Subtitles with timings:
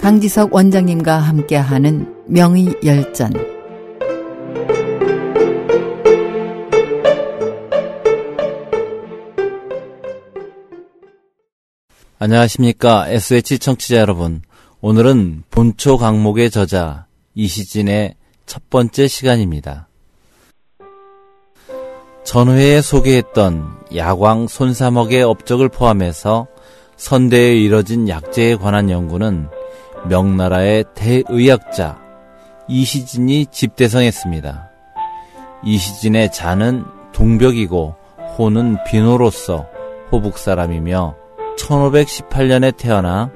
[0.00, 3.34] 강지석 원장님과 함께하는 명의 열전
[12.18, 14.40] 안녕하십니까 SH 청취자 여러분
[14.80, 18.14] 오늘은 본초 강목의 저자 이시진의
[18.46, 19.89] 첫 번째 시간입니다.
[22.24, 26.46] 전회에 소개했던 야광 손사먹의 업적을 포함해서
[26.96, 29.48] 선대에 이뤄진 약재에 관한 연구는
[30.08, 31.98] 명나라의 대의학자
[32.68, 34.70] 이시진이 집대성했습니다.
[35.64, 37.96] 이시진의 자는 동벽이고
[38.38, 39.66] 호는 비노로서
[40.12, 41.16] 호북 사람이며
[41.58, 43.30] 1518년에 태어나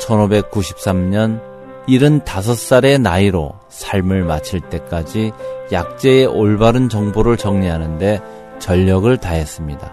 [0.00, 1.40] 1593년
[1.88, 5.32] 75살의 나이로 삶을 마칠 때까지
[5.72, 8.20] 약재의 올바른 정보를 정리하는데
[8.58, 9.92] 전력을 다했습니다.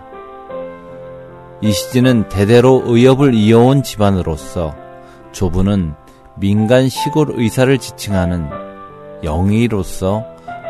[1.62, 4.76] 이시진은 대대로 의협을 이어온 집안으로서
[5.32, 5.94] 조부는
[6.38, 8.50] 민간 시골 의사를 지칭하는
[9.24, 10.26] 영의로서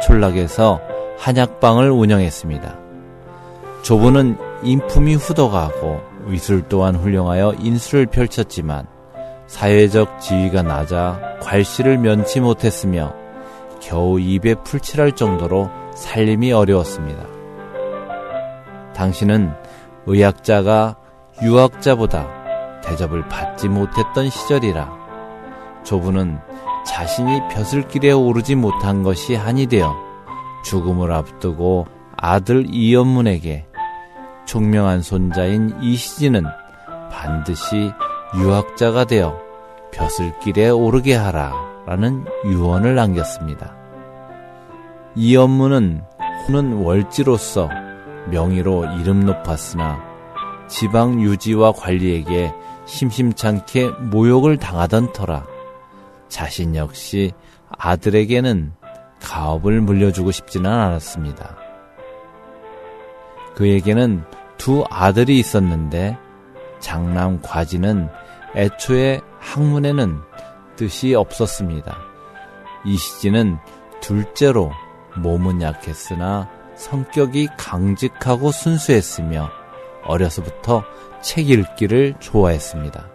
[0.05, 0.79] 촌락에서
[1.17, 2.77] 한약방을 운영했습니다.
[3.83, 8.87] 조부는 인품이 후덕하고 의술 또한 훌륭하여 인수를 펼쳤지만
[9.47, 13.13] 사회적 지위가 낮아 괄시를 면치 못했으며
[13.79, 17.34] 겨우 입에 풀칠할 정도로 살림이 어려웠습니다.
[18.95, 19.53] 당신은
[20.05, 20.95] 의학자가
[21.43, 24.89] 유학자보다 대접을 받지 못했던 시절이라
[25.83, 26.39] 조부는
[26.85, 29.95] 자신이 벼슬길에 오르지 못한 것이 한이 되어
[30.63, 33.65] 죽음을 앞두고 아들 이연문에게
[34.45, 36.43] 총명한 손자인 이시진은
[37.11, 37.91] 반드시
[38.37, 39.39] 유학자가 되어
[39.91, 41.53] 벼슬길에 오르게 하라
[41.85, 43.75] 라는 유언을 남겼습니다.
[45.15, 46.03] 이연문은
[46.47, 47.69] 호는 월지로서
[48.29, 50.01] 명의로 이름 높았으나
[50.67, 52.53] 지방 유지와 관리에게
[52.85, 55.45] 심심찮게 모욕을 당하던 터라
[56.27, 57.31] 자신 역시
[57.69, 58.73] 아들에게는
[59.21, 61.57] 가업을 물려주고 싶지는 않았습니다.
[63.55, 64.23] 그에게는
[64.57, 66.17] 두 아들이 있었는데
[66.79, 68.09] 장남 과지는
[68.55, 70.19] 애초에 학문에는
[70.75, 71.97] 뜻이 없었습니다.
[72.85, 73.57] 이시진은
[74.01, 74.71] 둘째로
[75.17, 79.49] 몸은 약했으나 성격이 강직하고 순수했으며
[80.03, 80.83] 어려서부터
[81.21, 83.09] 책 읽기를 좋아했습니다.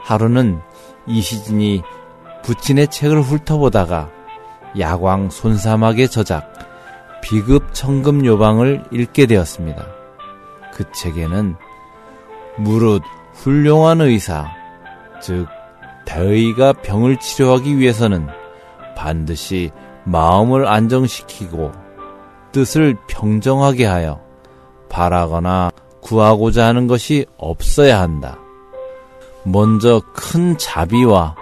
[0.00, 0.60] 하루는
[1.06, 1.82] 이시진이
[2.42, 4.10] 부친의 책을 훑어보다가
[4.78, 6.52] 야광 손사막의 저작
[7.22, 9.86] 비급 청금 요방을 읽게 되었습니다.
[10.72, 11.56] 그 책에는
[12.58, 13.02] 무릇
[13.34, 14.46] 훌륭한 의사,
[15.20, 15.46] 즉
[16.04, 18.28] 대의가 병을 치료하기 위해서는
[18.96, 19.70] 반드시
[20.04, 21.72] 마음을 안정시키고
[22.56, 24.18] 뜻을 평정하게 하여
[24.88, 28.38] 바라거나 구하고자 하는 것이 없어야 한다.
[29.42, 31.36] 먼저 큰 자비와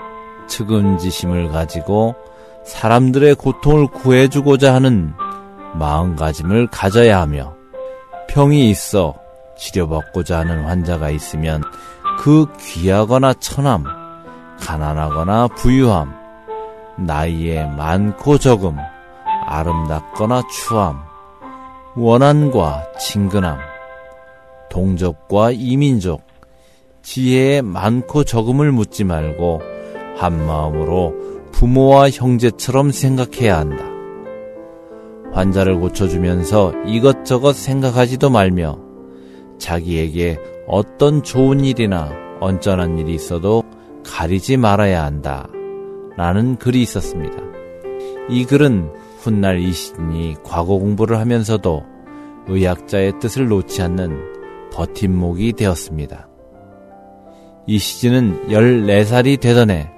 [0.49, 2.17] 측은지심을 가지고
[2.65, 5.13] 사람들의 고통을 구해주고자 하는
[5.75, 7.55] 마음가짐을 가져야 하며
[8.29, 9.15] 병이 있어
[9.57, 11.63] 치료받고자 하는 환자가 있으면
[12.19, 13.85] 그 귀하거나 천함,
[14.61, 16.13] 가난하거나 부유함,
[16.99, 18.77] 나이에 많고 적음,
[19.55, 20.99] 아름답거나 추함,
[21.95, 23.59] 원한과 친근함,
[24.69, 26.23] 동족과 이민족,
[27.03, 29.61] 지혜에 많고 적음을 묻지 말고
[30.17, 31.15] 한 마음으로
[31.53, 33.85] 부모와 형제처럼 생각해야 한다.
[35.33, 38.81] 환자를 고쳐주면서 이것저것 생각하지도 말며
[39.59, 42.11] 자기에게 어떤 좋은 일이나
[42.41, 43.63] 언짢은 일이 있어도
[44.05, 45.47] 가리지 말아야 한다.
[46.17, 47.37] 라는 글이 있었습니다.
[48.29, 51.83] 이 글은 훗날 이신이 과거 공부를 하면서도
[52.47, 56.29] 의학자의 뜻을 놓지 않는 버팀목이 되었습니다.
[57.67, 59.91] 이시진은 14살이 되던 해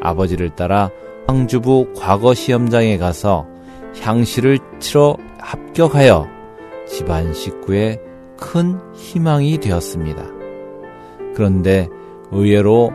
[0.00, 0.90] 아버지를 따라
[1.26, 3.46] 황주부 과거 시험장에 가서
[4.00, 6.26] 향시를 치러 합격하여
[6.88, 8.00] 집안 식구의
[8.38, 10.24] 큰 희망이 되었습니다.
[11.34, 11.86] 그런데
[12.32, 12.92] 의외로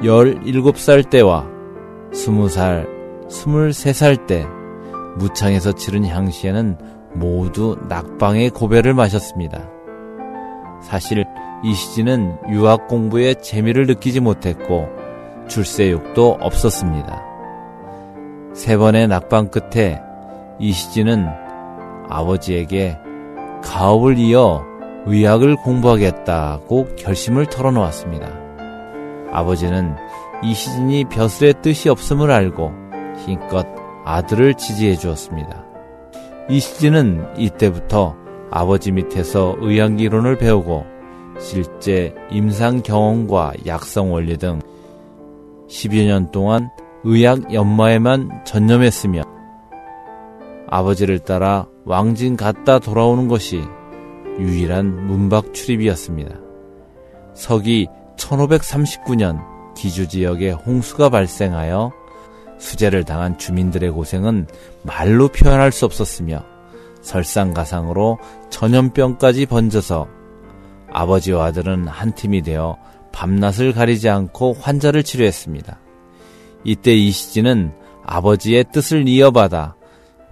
[0.00, 1.46] 17살 때와
[2.12, 2.86] 20살,
[3.28, 4.46] 23살 때
[5.16, 6.78] 무창에서 치른 향시에는
[7.14, 9.68] 모두 낙방의 고배를 마셨습니다.
[10.82, 11.24] 사실
[11.64, 14.88] 이시진은 유학 공부에 재미를 느끼지 못했고
[15.48, 17.22] 출세욕도 없었습니다.
[18.52, 20.00] 세 번의 낙방 끝에
[20.58, 21.26] 이시진은
[22.08, 22.98] 아버지에게
[23.62, 24.64] 가업을 이어
[25.06, 28.28] 의학을 공부하겠다고 결심을 털어놓았습니다.
[29.32, 29.94] 아버지는
[30.42, 32.72] 이시진이 벼슬의 뜻이 없음을 알고
[33.24, 33.66] 힘껏
[34.06, 35.64] 아들을 지지해 주었습니다.
[36.48, 38.14] 이시진은 이때부터
[38.52, 40.86] 아버지 밑에서 의학이론을 배우고
[41.40, 44.60] 실제 임상 경험과 약성 원리 등
[45.68, 46.70] 10여 년 동안
[47.02, 49.22] 의학 연마에만 전념했으며
[50.68, 53.60] 아버지를 따라 왕진 갔다 돌아오는 것이
[54.38, 56.36] 유일한 문박 출입이었습니다.
[57.34, 59.44] 서기 1539년
[59.74, 62.05] 기주 지역에 홍수가 발생하여
[62.58, 64.46] 수재를 당한 주민들의 고생은
[64.82, 66.44] 말로 표현할 수 없었으며
[67.02, 68.18] 설상가상으로
[68.50, 70.08] 전염병까지 번져서
[70.90, 72.78] 아버지와 아들은 한 팀이 되어
[73.12, 75.78] 밤낮을 가리지 않고 환자를 치료했습니다.
[76.64, 77.72] 이때 이시진은
[78.04, 79.76] 아버지의 뜻을 이어받아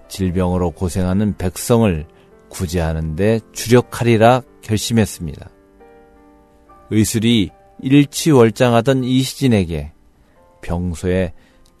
[0.07, 2.05] 질병으로 고생하는 백성을
[2.49, 5.49] 구제하는 데 주력하리라 결심했습니다.
[6.91, 7.49] 의술이
[7.81, 9.91] 일치월장하던 이시진에게
[10.61, 11.33] 평소에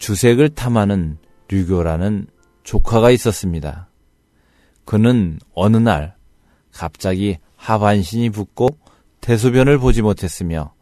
[0.05, 1.17] 주색을 탐하는
[1.47, 2.27] 류교라는
[2.63, 3.89] 조카가 있었습니다.
[4.85, 6.15] 그는 어느 날
[6.71, 8.69] 갑자기 하반신이 붓고
[9.21, 10.75] 대소변을 보지 못했으며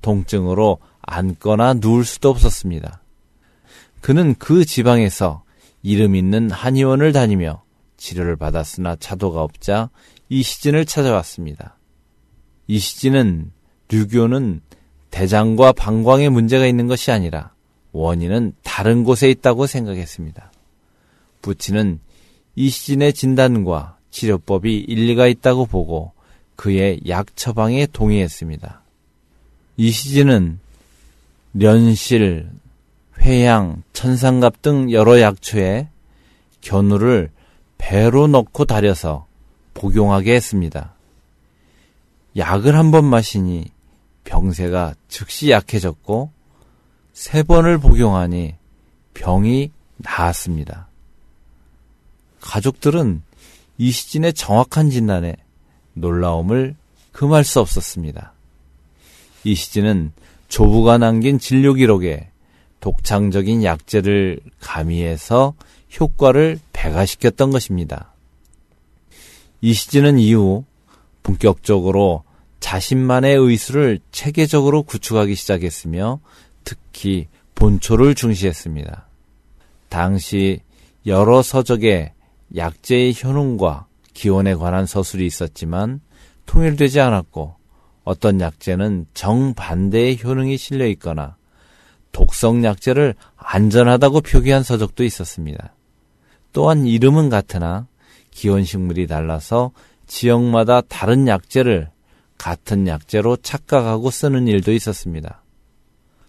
[0.00, 3.02] 통증으로 앉거나 누울 수도 없었습니다.
[4.00, 5.44] 그는 그 지방에서
[5.82, 7.62] 이름 있는 한의원을 다니며
[7.98, 9.90] 치료를 받았으나 차도가 없자
[10.30, 11.76] 이시진을 찾아왔습니다.
[12.66, 13.52] 이시진은
[13.90, 14.62] 류교는
[15.10, 17.49] 대장과 방광에 문제가 있는 것이 아니라
[17.92, 20.52] 원인은 다른 곳에 있다고 생각했습니다.
[21.42, 22.00] 부치는
[22.56, 26.12] 이시진의 진단과 치료법이 일리가 있다고 보고
[26.56, 28.82] 그의 약 처방에 동의했습니다.
[29.76, 30.58] 이시진은
[31.54, 32.50] 련실,
[33.20, 35.88] 회양, 천상갑 등 여러 약초에
[36.60, 37.30] 견우를
[37.78, 39.26] 배로 넣고 달여서
[39.74, 40.94] 복용하게 했습니다.
[42.36, 43.64] 약을 한 번 마시니
[44.24, 46.30] 병세가 즉시 약해졌고
[47.20, 48.54] 세 번을 복용하니
[49.12, 50.88] 병이 나았습니다.
[52.40, 53.20] 가족들은
[53.76, 55.36] 이시진의 정확한 진단에
[55.92, 56.76] 놀라움을
[57.12, 58.32] 금할 수 없었습니다.
[59.44, 60.12] 이시진은
[60.48, 62.30] 조부가 남긴 진료 기록에
[62.80, 65.52] 독창적인 약재를 가미해서
[66.00, 68.14] 효과를 배가시켰던 것입니다.
[69.60, 70.64] 이시진은 이후
[71.22, 72.24] 본격적으로
[72.60, 76.20] 자신만의 의술을 체계적으로 구축하기 시작했으며
[76.64, 79.06] 특히 본초를 중시했습니다.
[79.88, 80.60] 당시
[81.06, 82.12] 여러 서적에
[82.56, 86.00] 약재의 효능과 기원에 관한 서술이 있었지만
[86.46, 87.54] 통일되지 않았고
[88.04, 91.36] 어떤 약재는 정반대의 효능이 실려 있거나
[92.12, 95.74] 독성 약재를 안전하다고 표기한 서적도 있었습니다.
[96.52, 97.86] 또한 이름은 같으나
[98.30, 99.70] 기원 식물이 달라서
[100.06, 101.90] 지역마다 다른 약재를
[102.36, 105.42] 같은 약재로 착각하고 쓰는 일도 있었습니다.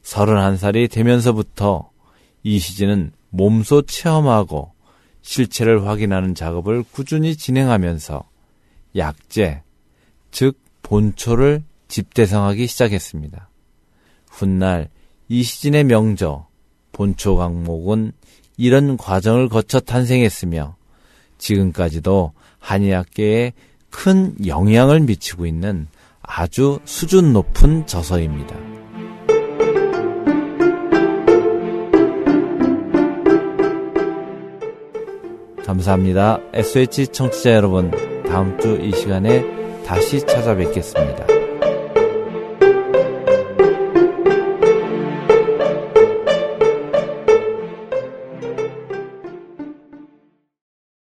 [0.03, 1.89] 31살이 되면서부터
[2.43, 4.73] 이시진은 몸소 체험하고
[5.21, 8.23] 실체를 확인하는 작업을 꾸준히 진행하면서
[8.95, 9.61] 약재,
[10.31, 13.49] 즉 본초를 집대성하기 시작했습니다.
[14.27, 14.89] 훗날
[15.29, 16.47] 이시진의 명저,
[16.91, 18.11] 본초 강목은
[18.57, 20.75] 이런 과정을 거쳐 탄생했으며
[21.37, 23.53] 지금까지도 한의학계에
[23.89, 25.87] 큰 영향을 미치고 있는
[26.21, 28.70] 아주 수준 높은 저서입니다.
[35.65, 36.39] 감사합니다.
[36.53, 37.91] SH 청취자 여러분,
[38.27, 39.43] 다음 주 이 시간에
[39.85, 41.40] 다시 찾아뵙겠습니다.